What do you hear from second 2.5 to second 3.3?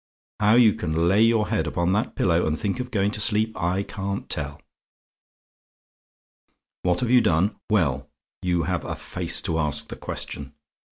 think of going to